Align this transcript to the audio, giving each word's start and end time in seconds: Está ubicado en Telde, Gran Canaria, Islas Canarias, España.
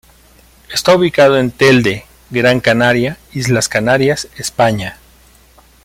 Está 0.73 0.95
ubicado 0.95 1.37
en 1.37 1.51
Telde, 1.51 2.05
Gran 2.31 2.59
Canaria, 2.59 3.19
Islas 3.33 3.69
Canarias, 3.69 4.29
España. 4.35 4.97